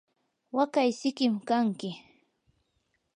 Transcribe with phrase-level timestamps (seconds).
[0.55, 1.91] waqay sikim kanki.